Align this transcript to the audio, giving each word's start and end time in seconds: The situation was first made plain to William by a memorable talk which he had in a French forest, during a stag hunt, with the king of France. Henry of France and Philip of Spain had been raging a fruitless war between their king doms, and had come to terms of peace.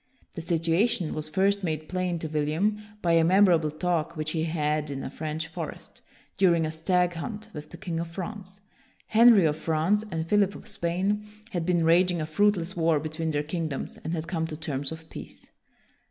The 0.33 0.41
situation 0.41 1.13
was 1.13 1.29
first 1.29 1.63
made 1.63 1.87
plain 1.87 2.17
to 2.17 2.27
William 2.27 2.81
by 3.03 3.11
a 3.11 3.23
memorable 3.23 3.69
talk 3.69 4.17
which 4.17 4.31
he 4.31 4.45
had 4.45 4.89
in 4.89 5.03
a 5.03 5.11
French 5.11 5.45
forest, 5.47 6.01
during 6.37 6.65
a 6.65 6.71
stag 6.71 7.13
hunt, 7.13 7.49
with 7.53 7.69
the 7.69 7.77
king 7.77 7.99
of 7.99 8.07
France. 8.07 8.61
Henry 9.05 9.45
of 9.45 9.57
France 9.57 10.03
and 10.09 10.25
Philip 10.25 10.55
of 10.55 10.67
Spain 10.67 11.27
had 11.51 11.67
been 11.67 11.85
raging 11.85 12.19
a 12.19 12.25
fruitless 12.25 12.75
war 12.75 12.99
between 12.99 13.29
their 13.29 13.43
king 13.43 13.67
doms, 13.67 13.97
and 13.99 14.11
had 14.13 14.27
come 14.27 14.47
to 14.47 14.57
terms 14.57 14.91
of 14.91 15.07
peace. 15.11 15.51